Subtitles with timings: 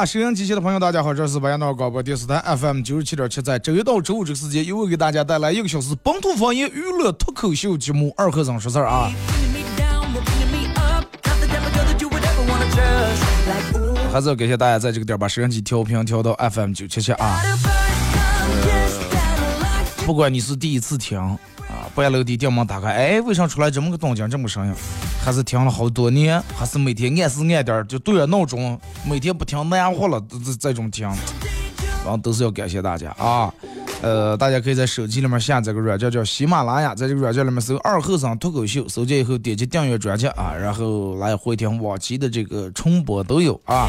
[0.00, 9.12] 啊，收音机前的朋友，大家好，这是白彦淖广播电视台 FM 九十七点七，在周一到周五这个时间，又会给大家带来一个小时本土方言娱乐脱口秀节目《二和尚说事儿》啊。
[14.10, 17.38] 还是要感谢大家在这个点把收音机调频调到 FM 九七七啊。
[20.06, 21.38] 不管你是第一次听啊，
[21.94, 24.74] 半楼的电门打开，哎，为啥出来这么个动静，这么声音？
[25.22, 31.06] 还是听了好多年，还是每天按时按点就对着闹钟，每天不听难活了，这这种听，
[32.04, 33.52] 然后都是要感谢大家啊。
[34.02, 43.88] 呃，大家可以在手机里面下载个软件叫喜马拉雅，在这个软件里面搜“二后生脱口秀”，搜见以后点击订阅专辑啊，然后来回听往期的这个重播都有啊。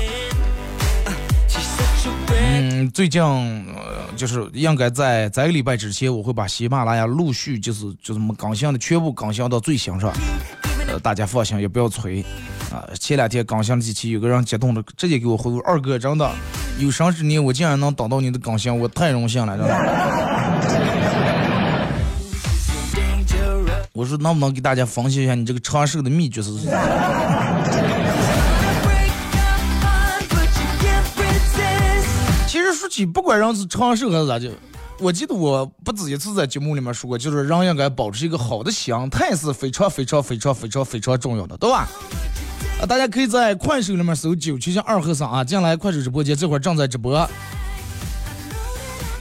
[2.44, 10.11] 嗯，最近呃，就是应该在在个礼拜之前，我会把喜马拉雅陆续就是就这么更新的全部更新到最新上。
[10.88, 12.25] 呃，大家放心，也不要催
[12.72, 12.83] 啊。
[13.00, 16.32] 前两天更新了几期，有个人激动的直接给我回复：“二哥，真的。”
[16.80, 19.73] 有生之年，我竟然能等到你的更新，我太荣幸了，真的。
[23.94, 26.49] 我说能不能给大家分析一下你这个长寿的秘诀是？
[26.58, 26.70] 其实
[32.81, 34.49] 说起不管人是长寿还是咋就，
[34.97, 41.87] 我记得我不止一次在节目里面说过，就是人应该保持一个好的心态是非常非常非常非常非常重要的，对吧？
[42.81, 47.15] 啊，大家可以在快手里面搜“九七七二和尚”啊，进来快手直播间，这会儿正在直播。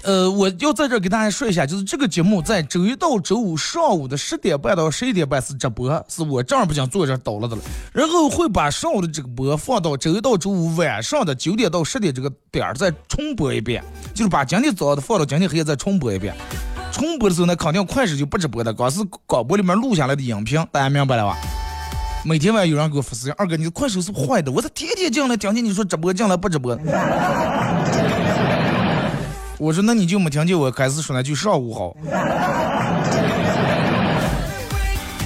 [0.03, 7.63] 呃，我要在这给大家说一下，就是这个节目在周一到周五上午的十点半到十一点半是直播，是我正儿八经坐这倒了的了。
[7.93, 13.85] 然后会把上午的这个播放到周一到周五晚上的九点到十点这个点儿再重播一遍，
[14.15, 16.35] 就是把今天早上的放到今天黑夜再重播一遍。
[16.91, 21.37] 重播的时候呢，肯定快手就不直播的，光是广播里面录下来的音频，大家明白了吧？
[22.25, 24.51] 每天晚上有人给我发私信，二哥，你的快手是坏的。
[24.51, 26.75] 我这天天进来，听见你说直播进来不直播。
[29.61, 31.95] 我说那你就没听见我开始说那句上午好。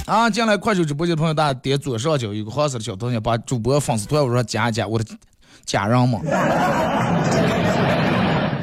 [0.05, 5.05] 啊，进来快手直播间的朋友，大家点左上角有个黄色的小东西，把主播粉丝团我说加一加，我的
[5.65, 6.19] 家人嘛。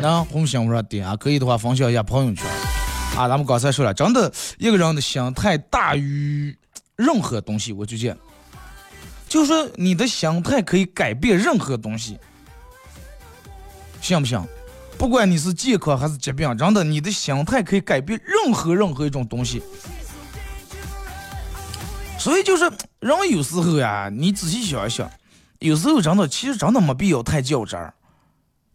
[0.00, 2.46] 那红心我说点啊，可以的话分享一下朋友圈。
[3.16, 6.54] 啊，咱们刚才说了，真的一个人的心态大于。
[6.94, 8.16] 任何东西，我就见，
[9.26, 12.18] 就说你的心态可以改变任何东西，
[14.00, 14.38] 信不信？
[15.02, 19.60] 不管你是健康还是疾病，真的，你的心态可以改变任何任何一种东西。
[22.16, 22.70] 所以就是
[23.00, 25.10] 人有时候呀，你仔细想一想，
[25.58, 27.92] 有时候真的其实真的没必要太较真儿。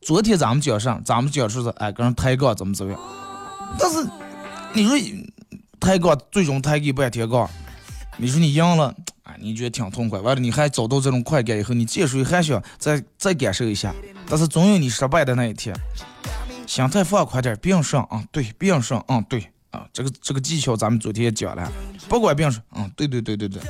[0.01, 3.01] 昨天咱们讲上，咱们讲说是哎跟人抬杠怎么怎么样，
[3.79, 4.05] 但是
[4.73, 4.97] 你说
[5.79, 7.49] 抬杠最终抬个半天杠。
[8.17, 8.93] 你说你赢了，
[9.23, 10.19] 啊，你觉得挺痛快。
[10.19, 13.95] 完了，你还找到这种快感以后，你继续还想再再感受一下。
[14.27, 15.73] 但是总有你失败的那一天。
[16.67, 21.71] 心态放宽点，别上啊，对，别上啊，对啊，这个这个技巧咱们昨天也讲了。
[22.09, 23.61] 不管别上，嗯，对对对对对。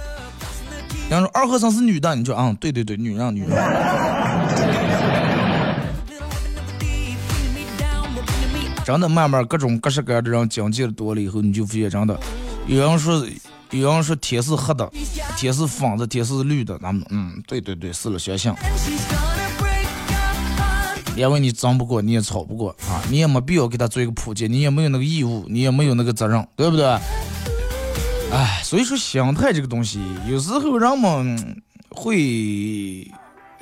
[1.09, 3.51] 人说二和尚是女的，你就嗯，对对对，女人女人。
[8.83, 12.19] 真的，慢慢各种各式各样的人讲解多了以后，你就发现真的，
[12.65, 13.25] 有人说。
[13.71, 14.89] 有人说天是黑的，
[15.35, 18.49] 天是粉的，天是绿的，咱们嗯，对对对，是了，相信。
[21.17, 26.85] 因为你争不过，你也吵不过啊，你也没必要给他做一个普及，你也没有那个义务，你也没有那个责任，对不对？
[28.31, 29.99] 哎，所以说心态这个东西，
[30.29, 33.09] 有时候人们会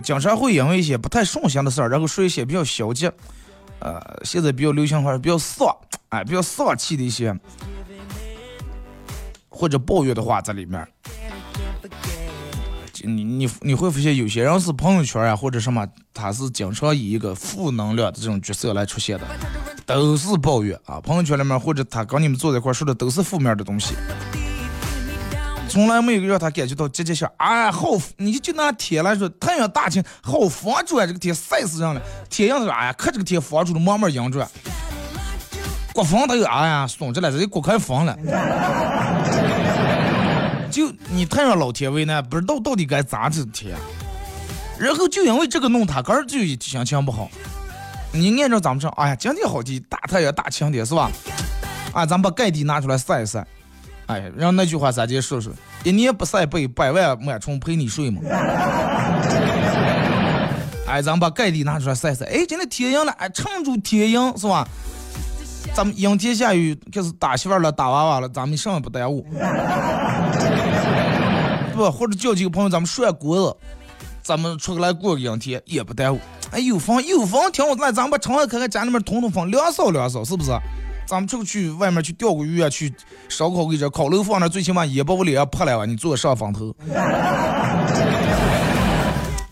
[0.04, 3.10] 经常会因为一些不太顺心的事儿，然后说一些比较消极，
[3.80, 5.68] 呃，现在比较流行话，比较丧，
[6.10, 7.36] 哎，比较丧气的一些。
[9.57, 10.86] 或者抱怨的话在里面。
[13.06, 19.25] 你你你会发现有些人是朋友圈啊或者什么，他是经常以一个负能量的这种角色来出现的，
[19.86, 21.00] 都是抱怨啊。
[21.00, 23.94] 朋友圈里面或者他跟你们坐在一块说的都是负面的东西，
[25.69, 27.28] 从来没有让他感觉到积极性。
[27.38, 31.06] 哎，好，你就拿天来说，太阳大晴，好防住啊！
[31.06, 32.02] 这个天晒死人了。
[32.30, 34.48] 天阳说，哎呀，可这个天防住了，慢慢阴着。
[35.94, 38.18] 刮风他又哎呀，松着了，这就刮开风了。
[40.75, 43.74] 就你太让老天为难，不知道到底该咋整天，
[44.77, 47.30] 然后就因为这个弄他，个儿就心情不好。
[48.12, 51.10] 你按照咱们说，哎呀，今天好天，大太阳大晴天是吧？
[51.94, 53.48] 啊，咱把盖地拿出来晒一晒。
[54.07, 55.54] 哎，让那句话咱接说说，
[55.86, 58.19] 一年不晒被百万螨虫陪你睡嘛。
[60.88, 62.25] 哎，咱把盖地拿出来晒晒。
[62.25, 64.68] 哎，今天天阴了，哎，撑住天阴是吧？
[65.74, 69.25] 咱们阴天下雨，开始打媳妇了，打娃娃了，咱们什么不耽误？
[71.75, 73.57] 不，或者叫几个朋友，咱们涮锅子，
[74.24, 76.19] 咱们出来过个两天也不耽误。
[76.51, 80.51] 哎，有风有风，挺好，那，咱们把窗外开开，家里面通通风，凉爽凉爽，是不是？
[81.06, 82.92] 咱们出去外面去钓个鱼啊，去
[83.30, 86.74] 烧烤个这烤肉放那，最起码也把我脸上泼来吧，你坐上风头。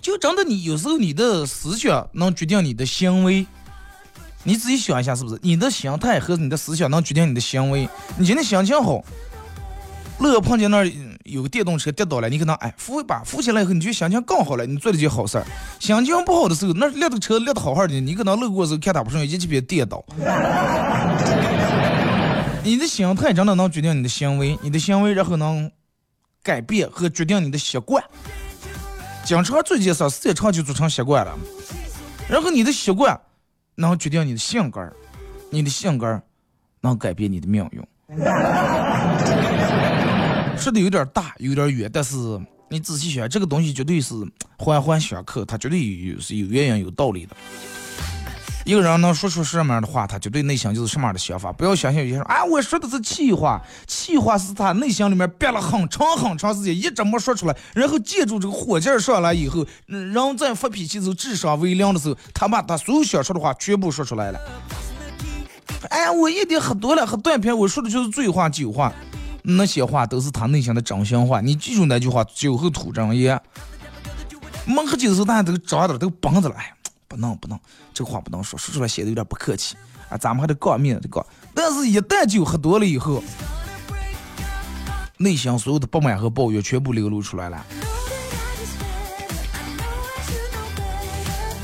[0.02, 3.46] 就真的，你有时候你的思想能决定你的行为，
[4.44, 5.38] 你自己想一下，是不是？
[5.42, 7.88] 你的心态和你的思想能决定你的行为。
[8.18, 9.04] 你今天心情好，
[10.20, 10.84] 乐碰见那。
[11.24, 15.46] 有个电动车跌倒了，你可能哎扶一把，扶起来以后你就心情更好了，你做了件好事儿。
[15.80, 20.04] 心情不好的时候，那列的车列的好好的，你可能路过的时候看他不顺眼，一起别跌倒。
[22.64, 25.72] 你的心态真的能决定你的行为，你的行为然后能
[26.42, 28.04] 改变和决定你的习惯。
[29.26, 31.34] 经常做一件事，时间长就做成习惯了。
[32.30, 33.20] 然后你的习惯
[33.76, 34.92] 能决定你的性格，
[35.50, 36.22] 你的性格
[36.82, 37.82] 能改变你的命运。
[40.58, 42.16] 说的有点大，有点远，但是
[42.70, 44.16] 你仔细想，这个东西绝对是
[44.58, 47.36] 环环相扣，它绝对有是有原因、有道理的。
[48.66, 51.52] 一个人能说出什么样的话，他绝对内心就是什么样的想法。
[51.52, 64.40] 不要相信有些人，啊，我说的是气话，气话是他内心里面憋了很长很长时间，一直没说出来，然后借助这个火劲上来以后，人在发脾气时候智商为零的时候，他把他所有想说的话全部说出来了。
[65.90, 68.94] 哎，我一点喝多了，喝断片，我说的就是醉话、酒话。
[69.46, 73.40] 那些话都是他内心的真心话，你记住那句话：酒后吐真言。
[74.66, 76.74] 没喝酒的时候，大家都长点都绷着了，哎，
[77.10, 77.60] 不能不能，
[77.94, 79.76] 这话不能说，说出来显得有点不客气
[80.08, 80.16] 啊。
[80.18, 81.26] 咱们还得告面子，告。
[81.54, 83.22] 但是，一旦酒喝多了以后，
[85.18, 87.66] 内心所有的不满和抱怨全部流露出来了。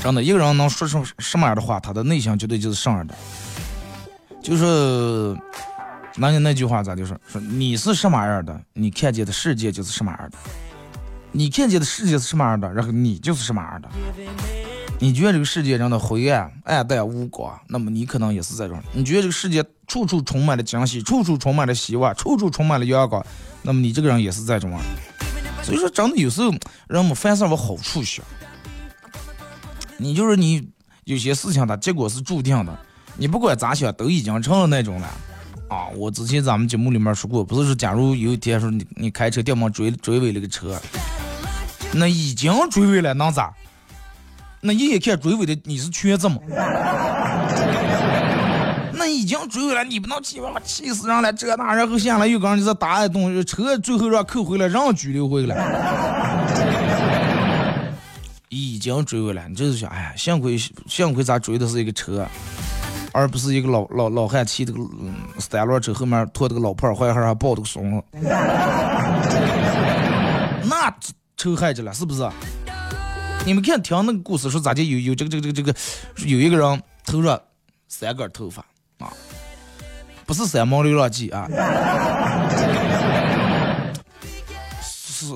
[0.02, 3.14] 真的，一个人能说出什么样的话，他的内心绝对就是什么样的，
[4.42, 5.34] 就是。
[6.16, 10.38] 那你那句话咋就是说你是什么样的，你看见的世界就是什么样的。
[11.32, 13.88] 你看见的世界是什么样的，然后你就是什么样的。
[14.98, 18.82] 你觉得这个世界真的灰暗、暗淡无光，那么你可能也是这种。
[18.92, 23.24] 你觉得这个世界处处充满了惊喜，处处充满了希望，处处充满了阳光，
[23.62, 24.78] 那么你这个人也是这种。
[25.62, 26.50] 所以说，真的有时候
[26.88, 28.24] 人们凡事往好处想。
[29.96, 30.68] 你就是你
[31.04, 32.78] 有些事情它结果是注定的，
[33.16, 35.08] 你不管咋想都已经成了那种了。
[35.70, 40.76] 啊，我之前咱们节目里面说过，不是说假如有一天说你你开车掉毛追追尾了个车，
[41.92, 43.54] 那已经追尾了能咋？
[44.60, 46.38] 那一眼看追尾的你是瘸子吗？
[48.92, 55.56] 那已经追尾了，你不能气我气死人了，这那然后下来又刚你这打一动，车最后让扣回来，让拘留回来。
[58.50, 62.26] 已经追尾了，你就是想，哎呀，幸亏幸亏咱追的是一个车。
[63.12, 64.80] 而不是一个老老老汉骑这个
[65.38, 68.02] 三轮车后面拖这个老婆怀孩还抱这个孙子，
[70.68, 70.94] 那
[71.36, 72.28] 臭害着了，是不是？
[73.46, 74.82] 你们看听那个故事说咋的？
[74.82, 77.40] 有有这个这个这个这个，有一个人头上
[77.88, 78.62] 三根头发
[78.98, 79.10] 啊，
[80.26, 81.48] 不是三毛流浪记啊，
[84.82, 85.32] 是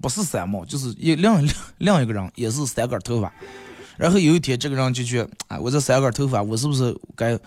[0.00, 0.64] 不是三毛？
[0.64, 3.32] 就是一另另另一个人也是三根头发。
[3.96, 7.38] 然后有一天，这个人就去，哎，我这三根头发，我是不是该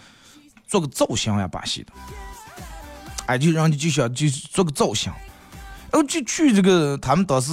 [0.67, 1.47] 做个造型呀？
[1.47, 1.93] 巴西的，
[3.25, 5.11] 哎，就让你就想就做个造型，
[5.91, 7.51] 然后就去这个他们当时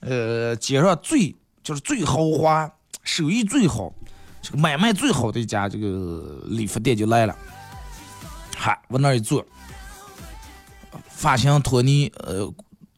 [0.00, 2.70] 呃街上最就是最豪华、
[3.02, 3.92] 手艺最好、
[4.40, 7.36] 这个买卖最好的一家这个理发店就来了，
[8.56, 9.44] 嗨，往那一坐，
[11.08, 12.52] 发型托尼呃。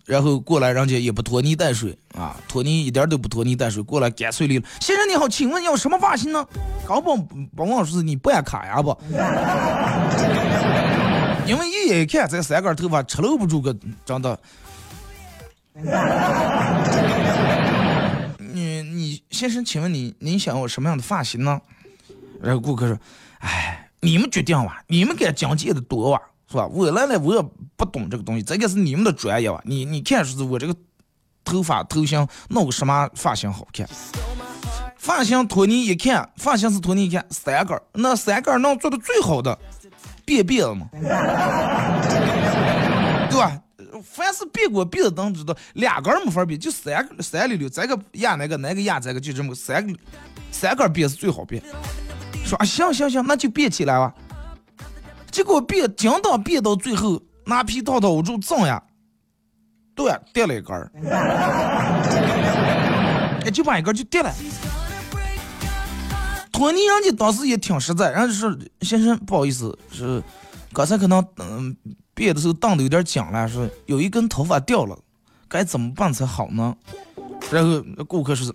[0.06, 4.66] 然后过来，人家也不拖泥带水啊，拖泥一点都不拖泥带水，过来干脆利落。
[4.80, 6.46] 先生你好，请问要什么发型呢？
[6.86, 8.96] 刚帮帮我说是你办卡呀不？
[11.46, 14.38] 因为一眼一看这三根头发吃露不住个，真的。
[18.38, 21.60] 你你先生，请问你您想要什么样的发型呢？
[22.40, 22.96] 然后顾客说
[23.40, 26.66] ：“哎，你们决定吧，你们敢讲解的多哇，是吧？
[26.68, 27.44] 我来了，我也
[27.76, 29.60] 不懂这个东西，这个是你们的专业吧？
[29.64, 30.74] 你你看，是我这个
[31.44, 33.86] 头发头型弄个什么发型好看？
[34.96, 39.58] 发型托尼一看，发型是托尼一看三根，那三根能做的最好的，
[40.24, 40.88] 别别了嘛，
[43.30, 43.60] 对吧？”
[44.02, 49.96] 凡是别过别的都知道，两根没法别，就三三溜溜，这个压那个，那个压这个，就这么三个
[50.50, 51.62] 三根辫是最好别。
[52.44, 54.12] 说啊行行行，那就别起来吧。
[55.30, 58.82] 结果别紧到别到最后，拿皮套套捂住脏呀，
[59.94, 60.90] 对，掉了一根儿，
[63.44, 64.32] 哎，就把一根就掉了。
[66.52, 70.22] 托尼人家当时也挺实在，人家说先生不好意思，是
[70.72, 71.76] 刚才可能嗯。
[72.16, 74.96] 别的时候荡的有点僵了，说有一根头发掉了，
[75.48, 76.72] 该怎么办才好呢？
[77.50, 78.54] 然后顾客说：“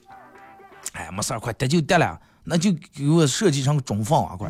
[0.95, 4.47] 哎，没事儿，快得就得了，那就给我设计成中放啊，快！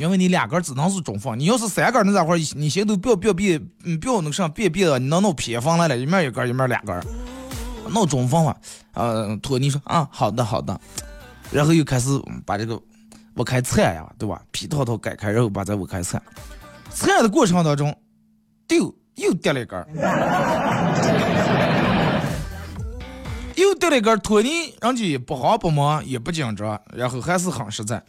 [0.00, 2.38] 因为你两根只能是中放，你要是三根，那咋会？
[2.56, 6.98] 你先都不要不要别，嗯，不要那上别别的，你能弄偏方来了，一面一根，一面两根，
[7.90, 8.56] 弄中放嘛。
[8.94, 10.80] 呃，托尼说啊，好的好的，
[11.50, 12.08] 然后又开始
[12.46, 12.80] 把这个。
[13.34, 14.42] 我开铲呀，对吧？
[14.50, 16.20] 皮套套改开，然后把这我开铲。
[16.94, 17.94] 铲的过程当中，
[18.66, 19.78] 丢又掉了一根，
[23.54, 24.18] 又掉了一根。
[24.20, 28.02] 托尼人家不慌不忙，也不紧张，然后还是很实在。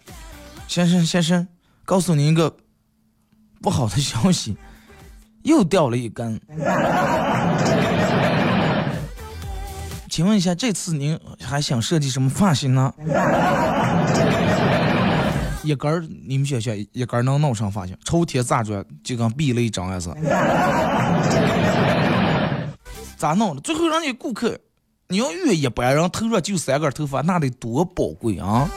[0.67, 1.47] 先生先生，
[1.85, 2.55] 告诉您一个
[3.61, 4.55] 不好的消息，
[5.43, 6.39] 又掉了一根。
[10.09, 12.93] 请问一下，这次您还想设计什么发型呢？
[15.63, 17.95] 一根儿，你们想想一根儿能弄上发型？
[18.03, 18.83] 抽铁咋着？
[19.03, 20.15] 就跟避雷针似的。
[23.15, 23.61] 咋弄的？
[23.61, 24.57] 最后让你顾客，
[25.07, 28.67] 你要遇一般人头上就三根头发，那得多宝贵啊！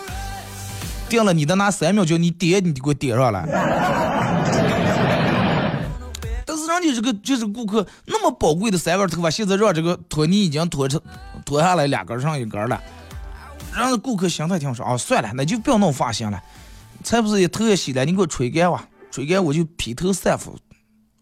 [1.08, 3.44] 定了你的那三秒钟，你点你就给我点上来。
[6.46, 11.00] 但是人家这个就是顾客那么宝贵的三根头发，现在让这个托尼已经脱成
[11.44, 12.80] 脱下来两根上一根了。
[13.76, 16.40] 让这顾客心态挺说啊，算了，那就不要弄发型了。
[17.02, 20.52] 才不是也头也洗了，你给我吹干吧，吹干我就披头散发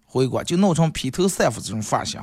[0.04, 2.20] 回国，就弄成披头散发这种发型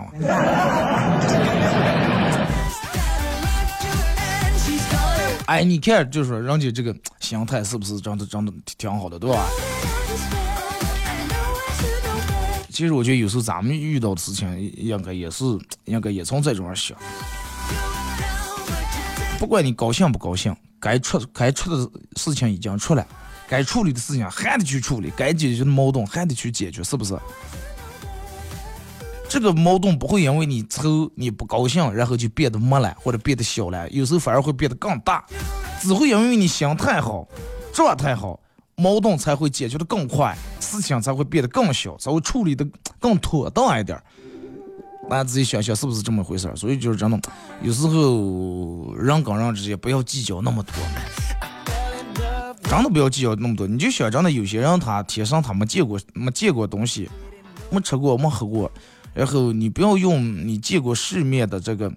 [5.50, 9.48] 哎，你看，就说人家这个心态是不是真的真的挺好的，对吧？
[12.70, 15.44] 其实我觉得有时候咱们遇到的事情，应该也是
[15.86, 16.96] 应该也从这种上想。
[19.40, 23.04] 不管你高兴不高兴，该出该出的事情已经出来。
[23.48, 27.18] 该处理的事情还得去处理，该解决的矛盾还得去解决，是不是？
[29.30, 35.24] 这个矛盾不会因为你愁你不高兴，然后就变得没了或者变得小了，有时候反而会变得更大。
[35.80, 37.28] 只会因为你心态好，
[37.72, 38.40] 状态好，
[38.76, 42.68] 矛盾才会解决的更快，事情才会变得更小，才会处理的
[43.00, 44.02] 更妥当一点。
[45.08, 46.56] 大家自己想想是不是这么回事儿？
[46.56, 47.22] 所以就是这种，
[47.62, 50.74] 有时候人跟人之间不要计较那么多。
[52.64, 57.10] 真的不要计较那么多，你就想，真的有些人他天生他没见过没见过东西，
[57.72, 58.72] 没吃过没喝过，
[59.14, 61.92] 然后你不要用你见过世面的这个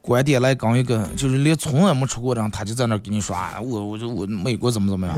[0.00, 5.16] 观点来跟一个就是连从来没出过的人，他就在那给你说啊，我我就我美国怎么怎么样，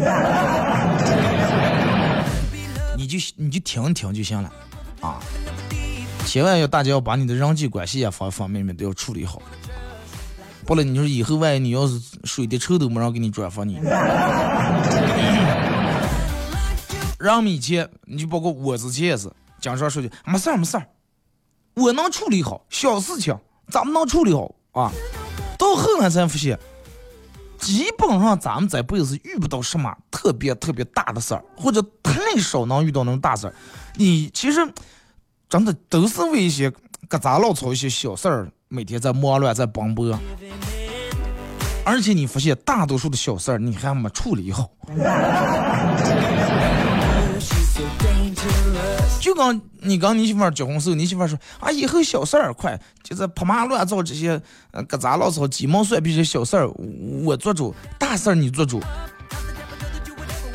[2.97, 4.53] 你就你就听听就行了。
[5.01, 5.19] 啊，
[6.27, 9.41] 千万要大家要把你的人际关系啊方方面面都要处理好。
[10.67, 13.81] 不然，你说以后万一你要是水的臭都没人给你转发你，
[17.19, 19.29] 让米钱，你就包括我之前也是，
[19.61, 20.87] 经常说句没事儿没事儿，
[21.75, 23.37] 我能处理好小事情，
[23.69, 24.91] 咱们能处理好啊。
[25.59, 26.59] 到后来才发现，
[27.59, 33.55] 基本上咱们这辈子遇不到什么特别特别大的事儿，或者太少能遇到那种大事儿。
[33.97, 34.61] 你其实
[35.49, 36.71] 真的都是为一些
[37.09, 38.51] 疙瘩老草一些小事儿。
[38.73, 40.17] 每天在忙乱，在奔波，
[41.85, 44.71] 而且你发现大多数的小事儿你还没处理好。
[49.21, 54.41] 就刚你刚你媳妇儿结婚时候，你媳妇儿说啊，以后小事儿快，就是破麻乱造这些
[54.73, 56.67] 疙瘩老草、鸡毛蒜皮这些小事儿
[57.23, 58.81] 我做主，大事儿你做主，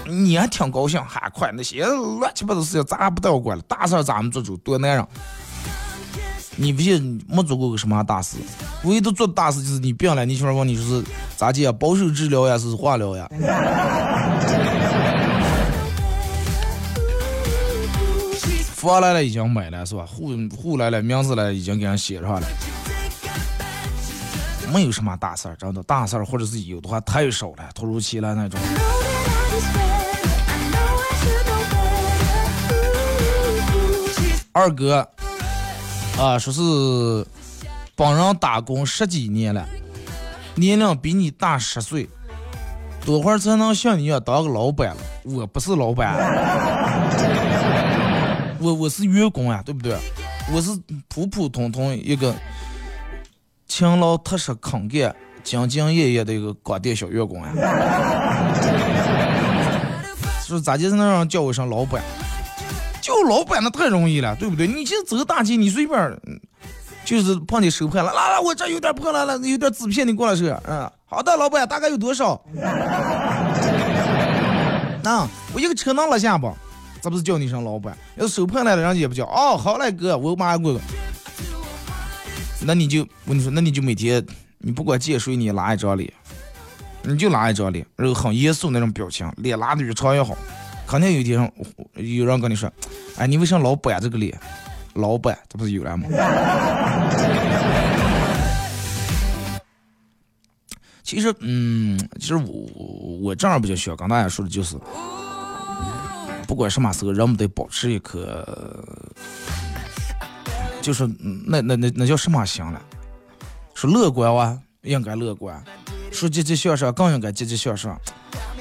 [0.07, 5.07] 你还挺高兴，还快那些乱七八糟事情咱不带我管了，大事儿咱们做主，多难人。
[6.57, 8.38] 你不信没做过个什么大事，
[8.86, 11.03] 唯一都做的大事就是你病了，你媳妇问你说是
[11.36, 13.29] 咋接，保守治疗呀，是化疗呀？
[18.86, 20.06] 房来了已经买了是吧？
[20.06, 22.48] 户户来了，名字来了已经给人写上了。
[24.72, 28.60] 没有什么大事儿，真的大事儿或者是有的话太少了，突如其来那种。
[34.51, 35.08] 二哥
[36.20, 37.25] 啊，说是
[37.96, 39.68] 帮人打工十几年了，
[40.54, 42.08] 年龄比你大十岁，
[43.04, 44.98] 多会儿才能像你一样当个老板了？
[45.24, 46.15] 我不是老板，
[48.59, 49.97] 我我是员工呀，对不对？
[50.53, 50.69] 我是
[51.07, 52.33] 普普通通一个
[53.67, 57.51] 勤劳踏实肯干、兢兢业业的一个广电小员工呀。
[60.45, 62.01] 说咋就能让叫我一声老板？
[63.01, 64.67] 叫老板那太容易了，对不对？
[64.67, 66.17] 你去走大街，你随便，
[67.03, 70.45] 就是碰见收破了，来来，我这有点破烂，了有点纸片，你过来收。
[70.67, 72.39] 嗯，好的，老板，大概有多少？
[75.03, 76.53] 那我一个车能拉下不？
[77.05, 77.95] 这不是叫你一声老板？
[78.15, 79.25] 要手碰来了，人家也不叫。
[79.27, 80.79] 哦，好嘞，哥，我马上过去。
[82.65, 84.25] 那你就我跟你说，那你就每天，
[84.57, 86.12] 你不管见谁，你拉一张脸，
[87.03, 90.35] 你就拉一张脸，然后很严肃那种表情，脸拉的越长越好。
[90.88, 91.53] 肯定有一天
[91.93, 92.67] 有人跟你说
[93.17, 94.35] ：“哎，你为啥老板这个脸？
[94.95, 96.07] 老板，这不是有了吗？”
[101.03, 102.65] 其实，嗯，其实我
[103.21, 104.75] 我这样比较想跟大家说的就是，
[106.48, 108.46] 不管什么时候，人们得保持一颗，
[110.82, 111.08] 就是
[111.46, 112.82] 那那那那叫什么心了？
[113.74, 115.60] 说乐观哇，应该乐观；
[116.12, 118.00] 说积极向上，更应该积极向上。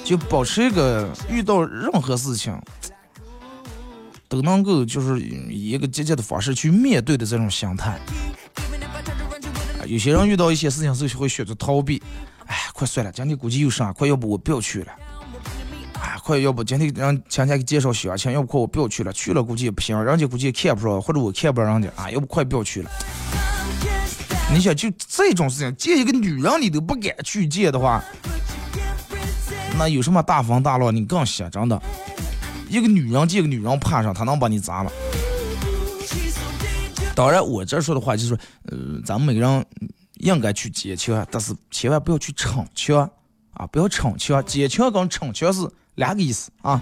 [0.05, 2.55] 就保持一个遇到任何事情
[4.29, 7.99] 都能够就是以一个积极的方式去面对的这种心态。
[9.87, 12.03] 有些人遇到一些事情时候会选择逃避，
[12.47, 14.93] 哎，快算了，今天估计有事，快要不我不要去了。
[16.25, 22.90] 快要不今天让强强给介绍相亲，要不快我不要去了，去了估计也不行，人家估计也看不着，或者我看不着人家，啊，要不快不要去了。
[24.51, 28.03] 你想就这种事情，见一个女人你都不敢去见的话。
[29.77, 30.96] 那有什么大风大浪？
[30.96, 31.79] 你更想真的，
[32.70, 34.90] 一个女人见个女人怕上，她能把你砸了。
[37.14, 38.35] 当然，我这说的话就是，
[38.70, 39.66] 呃，咱们每个人
[40.14, 43.11] 应该去借钱，但是千万不要去逞强
[43.55, 43.67] 啊！
[43.67, 46.81] 不要逞强，坚强跟逞强是两个意思啊。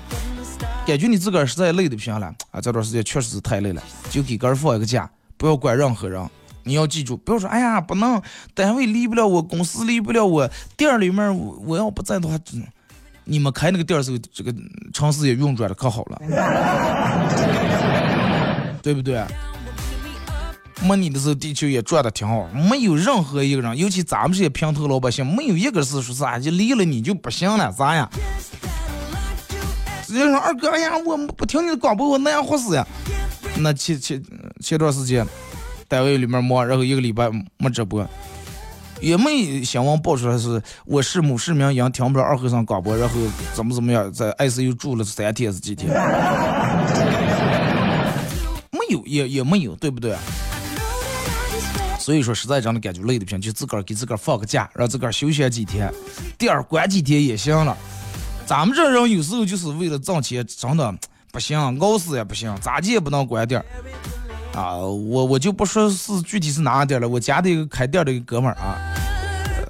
[0.87, 6.29] 感觉你自个儿实在累的不行了啊，这段时间确实是太累了，就给个儿放一个假，不要管任何人。
[6.65, 8.23] 你要记住，不要说，哎呀，不能，
[8.55, 12.39] 单位离不了我，公司离不了我，店里面我要不在的话，
[13.25, 14.55] 你们开那个店儿时候，这个
[14.93, 16.23] 城市也运转的可好了，
[18.83, 19.25] 对不对？
[20.85, 22.49] 没你的时候，地球也转的挺好。
[22.49, 28.09] 没有任何一个人，尤其咱们这些平头老百姓，没有一个是说啥就离了你就不行了，咋呀？
[30.05, 32.87] 直接说二哥，哎呀，我不听你的广播，我那样活死呀。
[33.59, 34.23] 那前前
[34.61, 35.27] 前段时间，
[35.89, 38.07] 单位里面忙，然后一个礼拜没直播。
[39.01, 43.15] 也没新闻爆出来是我是某市民，因听不了二和尚广播，然后
[43.53, 45.93] 怎么怎么样，在 ICU 住了三天是几天？
[48.71, 50.15] 没有，也也没有，对不对？
[52.03, 55.89] 所以说，实在真的感觉累的不行，就自个儿给自个儿放个假，让自个儿休息几天，
[56.37, 57.77] 店儿关几天也行了。
[58.45, 60.93] 咱们这人有时候就是为了挣钱，真的
[61.31, 63.65] 不行，熬死也不行，咋地也不能关店儿。
[64.59, 68.77] 啊，我我就不说是具体是哪个店了，我家的一个开店的一个哥们儿啊，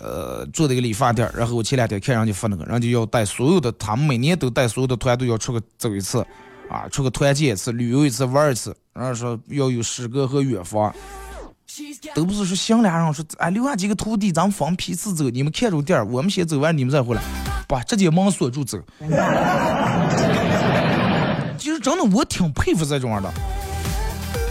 [0.00, 6.26] 呃，做的一个理发店，然后我前两天看人家发那个，人家要带所有的，他们每年都带所有的团队要出个走一次，
[6.68, 10.92] 啊，出个团建一次，旅游一次，玩一次，然后说要有诗歌和远方，
[12.14, 17.22] 都不是说行俩人说，哎，留下几个徒弟，咱们分批次走，你们看着店儿，我们先走完，你们再回来，
[17.66, 18.78] 把，直接门锁住走。
[21.56, 23.32] 其实真的，我挺佩服这种样的。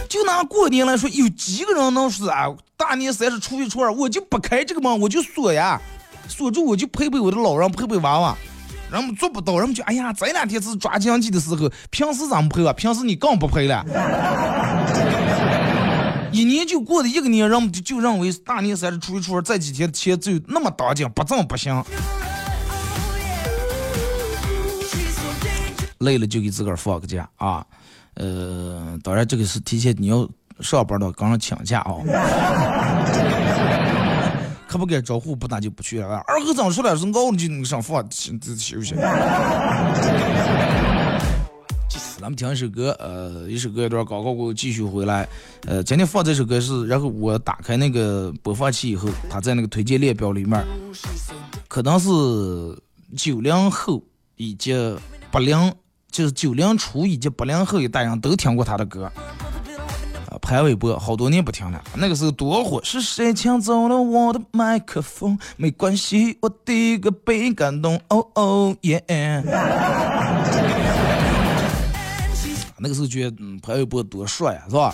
[0.08, 2.46] 就拿过年来说，有几个人能说啊？
[2.76, 5.80] 大年三十、初一、初二，我就不开这个门，我就锁呀，
[6.28, 8.36] 锁住我就陪陪我的老人，陪陪娃娃。
[8.90, 12.72] 人们做不到，人们就哎呀，这两天是抓经济的时候，平时咱们陪啊？
[12.72, 13.82] 平时你更不陪了。
[16.32, 21.84] 一年就过的一个年，人们就就认为大年三十、初一、初二这几天的钱只有那么当紧，不挣不行。
[25.98, 27.64] 累了就给自个儿放个假啊。
[28.14, 30.26] 呃，当然这个是提前你要
[30.60, 31.92] 上班的，刚上请假啊。
[34.66, 36.22] 可不敢招呼，不打就不去了。
[36.26, 36.96] 二哥怎么说了？
[36.96, 38.94] 是熬了就能上放，休息。
[42.20, 45.28] 咱们听一首歌，呃，一首歌一段广告过后继续回来。
[45.66, 50.64] 呃，今天放这首歌是，然后我打开那个播放器以后，它在那个推荐列表里面，
[51.68, 52.08] 可能是
[53.16, 54.02] 九零后
[54.36, 54.74] 以及
[55.30, 55.72] 八零。
[56.10, 59.10] 就是九零初以及八零后一代人都听过他的歌。
[60.26, 62.78] 啊，潘玮柏好多年不听了，那个时候多火。
[62.84, 65.38] 是谁抢走了我的麦克风？
[65.56, 67.98] 没关系，我第一个被感动。
[68.08, 69.02] 哦哦耶！
[72.82, 74.92] 那个时候觉得，嗯，潘玮柏多帅啊，是吧？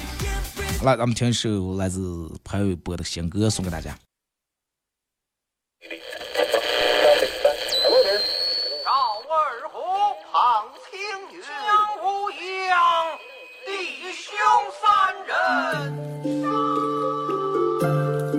[0.85, 3.97] 来，咱们听一首来自潘玮柏的新歌，送给大家。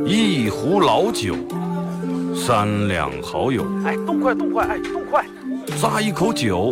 [0.06, 1.36] 一壶老酒，
[2.36, 3.66] 三两好友。
[3.84, 5.26] 哎，动快动快，哎，动快！
[5.80, 6.72] 咂一口酒，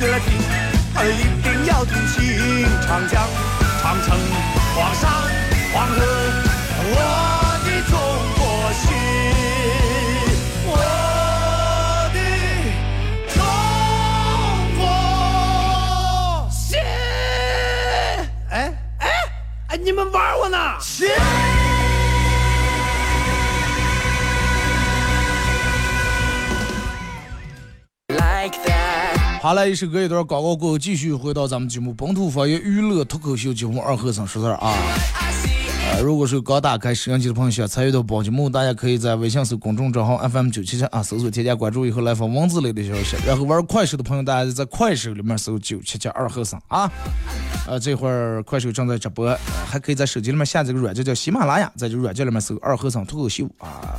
[0.00, 0.32] 你来听，
[0.94, 3.22] 他一定要听清，长江、
[3.82, 4.18] 长城、
[4.74, 5.10] 黄山、
[5.74, 6.00] 黄河，
[6.86, 6.96] 我
[7.66, 7.92] 的中
[8.38, 8.40] 国
[8.80, 8.88] 心，
[10.64, 10.72] 我
[12.14, 12.18] 的
[13.34, 13.38] 中
[14.78, 16.80] 国心，
[18.48, 19.04] 哎哎
[19.68, 20.78] 哎，你们玩我呢？
[29.40, 34.74] 好了，一首歌一段广告过后，继续回到咱们节目本土方言娱乐脱口秀节目二和尚说事儿啊。
[35.94, 43.16] 呃，如果是刚打开摄像机的朋友想参与到本节目，大家可以在微信搜公众账号 FM 九七七啊，搜索添加关注以后来发文字类的消息。
[43.26, 46.92] 然后玩快手的朋友，大家在快手里面搜九七七二和尚啊。
[47.66, 49.34] 呃，这会儿快手正在直播，
[49.66, 53.96] 还可以在手机里面下载个软件叫喜马拉雅，在这软件里面搜二和尚脱口秀啊，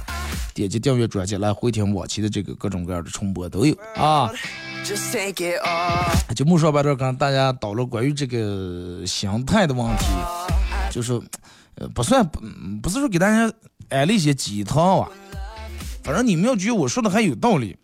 [0.54, 4.32] 点击订阅专辑来回听往期的这个各种各样的重播都有啊。
[6.36, 10.06] 节目上边这跟大家叨了关于这个心态的问题，
[10.90, 11.14] 就是
[11.76, 12.42] 呃不算不
[12.82, 13.54] 不是说给大家
[13.90, 15.10] 安利一些鸡汤啊，
[16.04, 17.78] 反正你们要觉得我说的还有道理，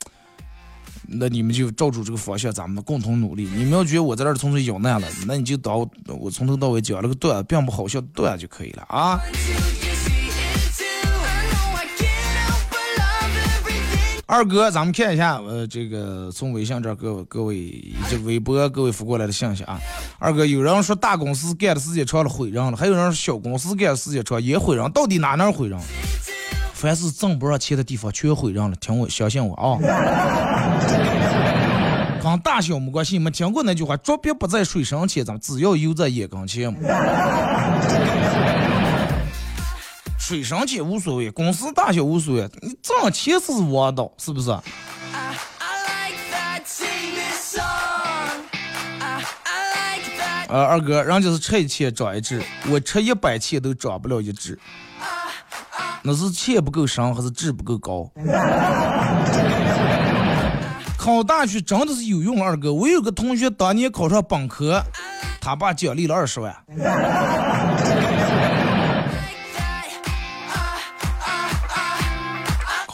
[1.07, 3.43] 那你们就照住这个方向，咱们共同努力。
[3.43, 9.19] 你们要觉得我在这儿纯粹咬难了，那你就当我从头到尾讲了个段，并不好笑段就可以了啊。
[14.30, 19.80] 二哥，咱们看一下，呃，这个从微信这儿各各位以及微博各位发过来的信息啊。
[20.20, 25.80] 二哥，有人说大公司干的时间长了毁人了，还有人说小公司干的时间长也毁人，到底哪哪毁人？
[26.74, 29.80] 凡是挣不上钱的地方全毁人了，听我，相信我啊。
[32.22, 36.80] 跟大小没关系，你们听过那句话：捉鳖不在水深浅，咱只要游在眼跟前嘛。
[40.28, 44.52] 水深浅无所谓，公司大小无所谓，你挣钱是王道，是不是？
[50.50, 54.60] 呃，二哥，人家是吃一堑长一智，我吃一百堑都长不了一智，
[56.02, 58.12] 那是钱不够深还是智不够高？
[61.00, 64.84] 考大学真的是有用，二哥，我有个同学当年考上本科，
[65.40, 66.54] 他爸奖励了二十万。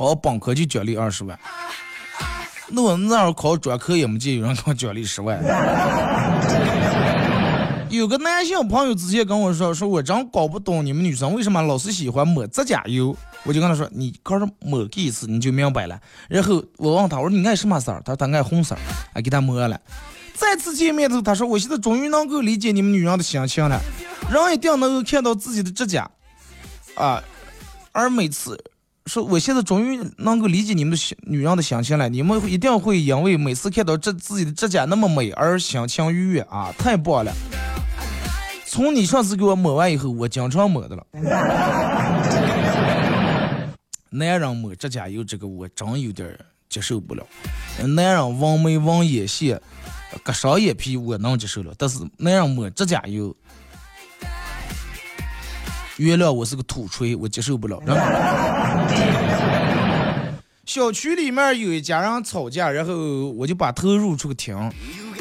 [0.03, 1.39] 考本科就奖励二十万，
[2.67, 5.41] 那我那儿考专科也没见有人给我奖励十万。
[7.89, 13.15] 有个男性朋友之前跟我说，说我真搞不懂你们女生为什么老是喜欢抹指甲油。
[13.43, 15.99] 我就跟他说，你可是抹几次你就明白了。
[16.27, 18.01] 然后我问他，我说你爱什么色儿？
[18.03, 18.81] 他说他爱红色儿，
[19.13, 19.79] 还给他抹了。
[20.33, 23.79] 再次见面的时候，他说我现在终于能够理解你们女人的心情了。
[24.31, 26.09] 人一定能够看到自己的指甲
[26.95, 27.23] 啊，
[27.91, 28.61] 而每次。
[29.05, 32.07] 说，我现在终于能够理解你们的女人的心情了。
[32.07, 36.73] 你们一定会因为每次看到这自己的指甲那么美而心情愉悦啊！
[36.77, 37.33] 太棒了！
[38.65, 41.05] 从你上次给我抹完以后，我经常抹的了。
[44.09, 46.37] 男人抹指甲油这个我真有点
[46.69, 47.25] 接受不了。
[47.85, 49.61] 男人纹眉纹眼线、
[50.23, 53.35] 割双眼皮我能接受了，但是男人抹指甲油，
[55.97, 57.79] 原谅我是个土锤，我接受不了。
[60.65, 62.93] 小区里面有一家人吵架，然后
[63.31, 64.57] 我就把头露出个听。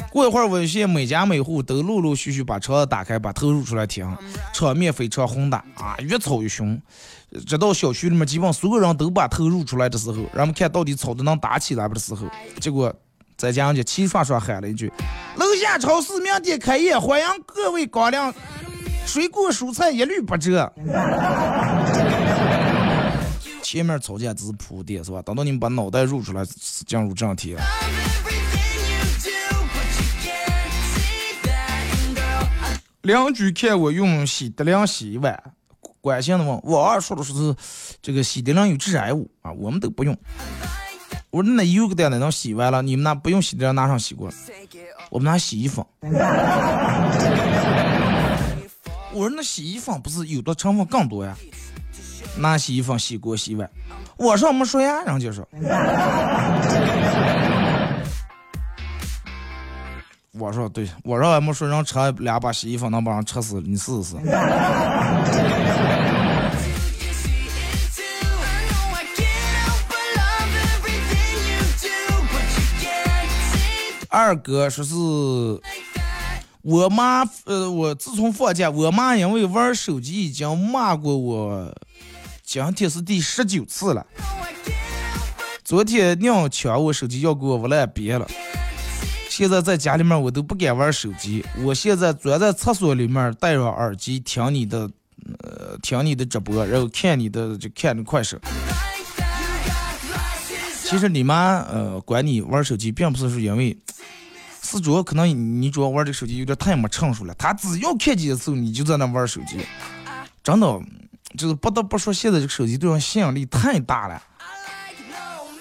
[0.09, 4.09] 过一会儿，我现每家每户都陆陆续续把窗子打开，把头露出来听，
[4.53, 6.81] 场面非常宏大啊，越吵越凶。
[7.45, 12.25] 直到小区里面基本所有人都把头露出来的时候，人们看到底吵的能打起来不的时候，
[12.61, 12.93] 结果
[13.35, 14.89] 在家人家齐刷刷喊了一句
[15.35, 18.17] ：“楼下超市明天开业，欢迎各位光临，
[19.05, 20.71] 水果蔬菜一律八折。”
[23.73, 25.19] 前面吵架只是铺垫是吧？
[25.23, 26.45] 等到你们把脑袋入出来，
[26.85, 27.63] 进入正题了。
[33.01, 35.43] 邻居看我用喜德良洗碗，
[36.01, 37.33] 关心的问：“我二说的是
[37.99, 40.15] 这个喜德良有致癌物啊，我们都不用。”
[41.31, 44.31] 我说：“那有个店的能洗完了，你们那不用喜德良拿上洗过？
[45.09, 45.83] 我们拿洗衣粉。
[49.13, 51.35] ”我说：“那洗衣粉不是有的成分更多呀？
[52.37, 53.69] 拿洗衣粉洗锅洗碗。”
[54.17, 55.47] 我说：“没说呀，人家说。
[60.39, 64.15] ”我说对，我说俺没说人扯两把洗衣粉能把人扯死，你试试。
[74.09, 74.93] 二哥说是，
[76.61, 81.75] 我妈呃，我自从放假，我妈因为玩手机已经骂过我，
[82.53, 84.05] 今天是第十九次了。
[85.63, 88.27] 昨天娘抢我手机要给我忘别了。
[89.27, 94.87] 现在在家里面我都不敢玩手机，我现在钻在厕所里面戴上耳机听你的，
[95.39, 98.37] 呃，听你的直播，然后看你的就看的快手。
[100.83, 103.75] 其实你妈呃管你玩手机，并不是说因为，
[104.61, 105.27] 是主要可能
[105.59, 107.33] 你主要玩这手机有点太没成熟了。
[107.33, 109.57] 他只要看见的时候你就在那玩手机，
[110.43, 110.79] 真的
[111.37, 114.21] 就是不得不说现在这个手机对人吸引力太大了。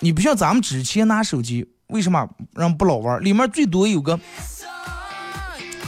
[0.00, 1.68] 你不像咱们之前拿手机。
[1.88, 3.22] 为什么人不老玩？
[3.22, 4.18] 里面最多有个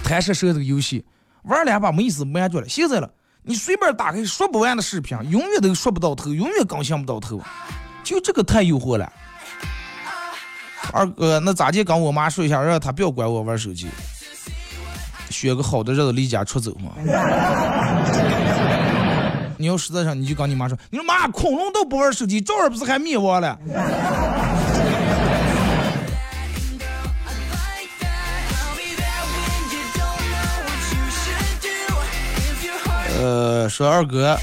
[0.03, 1.03] 弹射射这个游戏，
[1.45, 2.69] 玩两把没意思，没感觉了。
[2.69, 3.11] 现在了，
[3.43, 7.41] 你随便打开说不完的视频，永远都说不到头，永远更新不到头，
[8.03, 9.11] 就这个太诱惑了。
[10.93, 11.83] 二哥，那咋地？
[11.83, 13.89] 跟我妈说一下，让她不要管我玩手机，
[15.31, 16.93] 选个好的日子离家出走嘛。
[19.57, 23.59] 你要实在上，你就跟你妈说，你说妈，恐龙都不玩手机，这儿不是还灭亡了？
[33.17, 34.37] 呃，说二哥，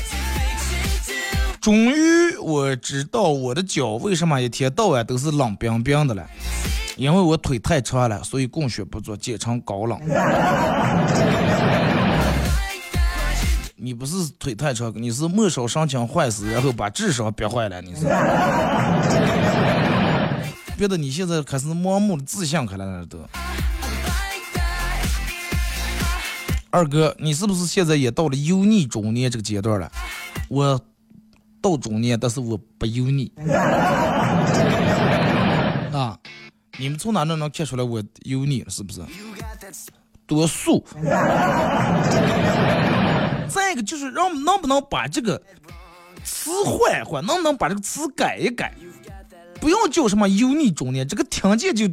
[1.60, 6.26] 终于我知道我的脚为什么一天到晚都是冷冰冰的了，
[6.96, 10.00] 因为我腿太长了，所以供血不足，简称高冷。
[13.84, 18.06] 你不是腿太长，你是末梢神经坏死，然后把智商憋坏了，你是。
[20.78, 23.18] 别的你现在开始盲目的自信，开了都。
[26.70, 29.92] 二哥，你是不是现在也到了油腻中年这个阶段了？
[30.48, 30.80] 我
[31.60, 33.32] 到中年，但是我不油腻。
[35.92, 36.16] 啊，
[36.78, 38.70] 你们从哪能能看出来我油腻了？
[38.70, 39.02] 是不是？
[40.28, 40.86] 多素。
[43.54, 45.42] 再一个就是让能不能把这个
[46.24, 48.74] 词换一换，能不能把这个词改一改？
[49.60, 51.88] 不用叫什么油腻中年，这个听见就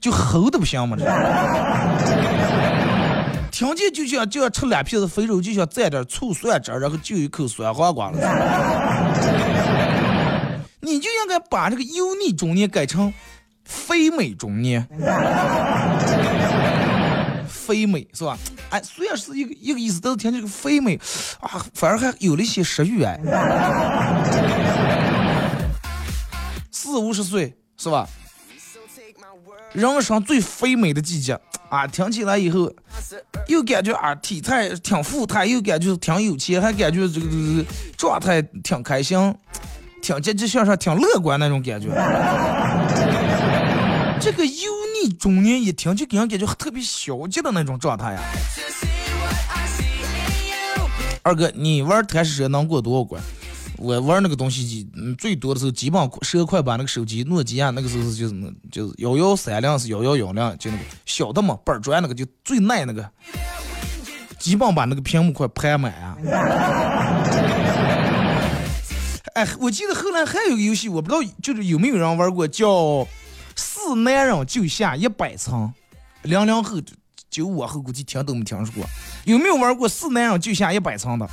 [0.00, 0.96] 就齁的不行吗？
[0.98, 1.04] 这。
[3.50, 8.18] 听见就想就要吃两片子肥肉，就想蘸点醋蒜汁，然后就一口酸黄瓜了。
[10.80, 13.12] 你就应该把这个油腻中年改成
[13.64, 14.88] 肥美中年，
[17.66, 18.36] 肥美是吧？
[18.70, 20.96] 哎，虽然是一个一个意思，但是听这个肥美
[21.40, 23.20] 啊，反而还有了一些食欲哎。
[26.70, 28.08] 四五十岁是吧？
[29.72, 31.38] 人生最肥美的季节
[31.70, 31.86] 啊！
[31.86, 32.70] 听起来以后，
[33.46, 37.64] 又感觉啊体态挺富态，又感觉挺有钱，还感觉这个这个
[37.96, 39.34] 状态挺开心，
[40.02, 41.88] 挺积极向上，挺乐观那种感觉。
[44.20, 44.70] 这个油
[45.08, 48.20] 中年一听就给人感觉特别消极的那种状态呀。
[51.22, 53.22] 二哥，你玩贪吃蛇能过多少关？
[53.78, 63.08] 我玩那个东西，嗯，最多的时候基本十块把那个手机，诺基亚那个时候是就是就是幺幺三零是幺幺幺零，就那个小的嘛，板砖那个就最耐那个，
[64.38, 66.16] 基本把那个屏幕快拍满啊。
[69.34, 72.68] 哎，我记得后来还有个游戏，我不知道就是有没有人玩过，叫
[73.56, 75.72] 《四男人就下一百层》，
[76.28, 76.76] 零零后、
[77.30, 78.84] 九五后估计听都没听说过。
[79.24, 81.28] 有没有玩过四男人就下一百层的？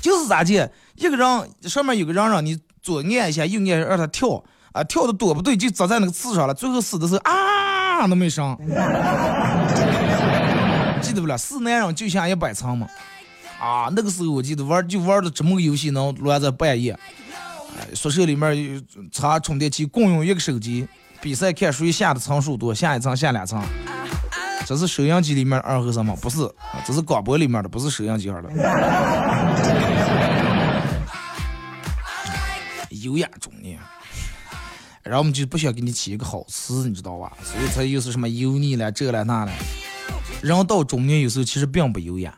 [0.00, 6.54] 就是咋介，一个人上面有个人让你左按一下，右按让他跳啊，跳的多不对，就砸在那个刺上了。
[6.54, 8.56] 最后死的时候啊都没声，
[11.02, 11.36] 记得不了？
[11.36, 12.86] 四男人就下一百层嘛。
[13.60, 16.98] 啊，那个时候我记得玩就玩的这么个游戏能乱在半夜，
[17.94, 20.86] 宿舍里面插充电器共用一个手机，
[21.20, 23.62] 比赛看谁下的层数多，下一层下两层。
[24.66, 26.14] 这是收音机里面二和什么？
[26.16, 26.48] 不是，
[26.86, 28.50] 这是广播里面的，不是收音机上的。
[32.90, 33.78] 优雅中年，
[35.02, 37.32] 然后我们就不想给你起一个好词，你知道吧？
[37.42, 39.52] 所以才又是什么油腻了，这了那了。
[40.42, 42.34] 人到中年有时候其实并不优雅。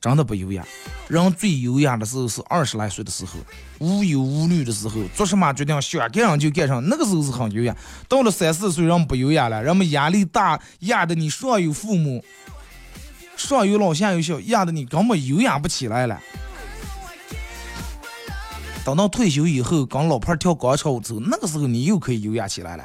[0.00, 0.64] 真的不优雅。
[1.08, 3.32] 人最优雅的时候是二十来岁的时候，
[3.78, 7.76] 无忧无虑的时候，做什么决定想干上就干上，那个时候是很优雅。
[8.08, 12.24] 到了三四岁，人不优雅了，人们压力大，压得你上有父母，
[13.36, 16.18] 上有老下有小，压得你根本优雅不起来了。
[18.82, 22.84] 等到退休以后，跟老伴跳广场舞走，那个时候你又可以优雅起来了。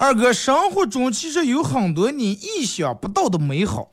[0.00, 3.90] 二哥，生活中其实有很多你意想不到的美好，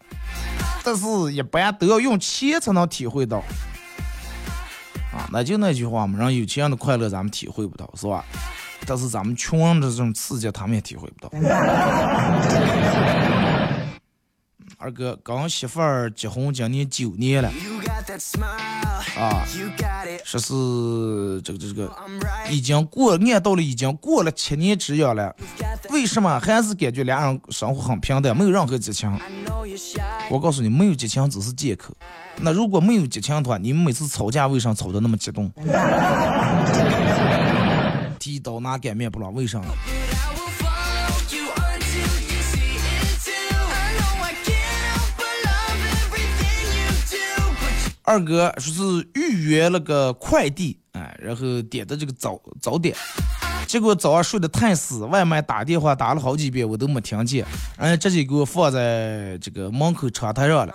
[0.84, 3.40] 但是一般都要用钱才能体会到。
[5.12, 8.24] 啊，那就那句话嘛，让有钱人的快乐咱们体会不到，是吧？
[8.86, 11.32] 但是咱们穷人的这种刺激，他们也体会不到。
[14.78, 17.52] 二哥，跟媳妇儿结婚今年九年了。
[19.18, 19.44] 啊，
[20.24, 21.92] 说是这个这个，
[22.50, 25.36] 已经过按到了已经过了七年之痒了，
[25.90, 29.12] 为什么还是感觉两人生活很平淡，没有任何激情？
[30.30, 31.94] 我告诉你，没有激情只是借口。
[32.38, 35.52] 那如果没有激情的话，你们每次吵架为啥吵得那么激动？
[38.20, 39.62] 提刀拿擀面不了，为啥？
[48.06, 52.96] 二哥说是预约了个快递，哎，然后点的这个早早点，
[53.66, 57.44] 结果早上睡得太死，外卖打电话打了好几遍我都没听见，
[57.78, 60.74] 然后直接给我放在这个门口窗台上了。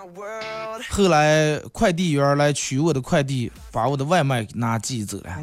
[0.89, 5.31] 后来快递员来取我的快递，把我的外卖拿寄走了。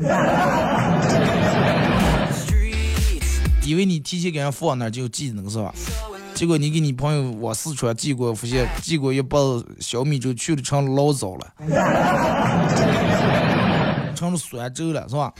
[3.63, 5.73] 以为你提前给人放那就寄那个是吧？
[6.38, 11.52] 结果你给你朋友往四川寄过，发现 寄过一包小米粥去的成老早了，
[14.15, 15.34] 成了酸粥了，是吧？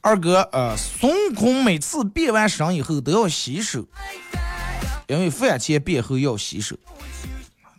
[0.00, 3.84] 二哥，呃，孙悟空每次变完身以后都要洗手，
[5.06, 6.74] 因为饭前变后要洗手，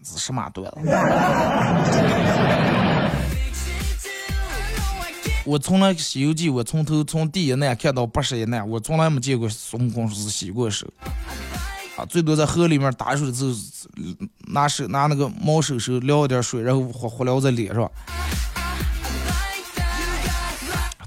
[0.03, 0.77] 是什么段子？
[5.47, 10.85] 我从来《西游记》，我从头从第一难看到八十一难，我从来没见过孙悟空是洗过手，
[11.95, 13.53] 啊，最多在河里面打水的时候，
[14.47, 17.89] 拿手拿那个毛手手撩点水，然后活活撩在脸上。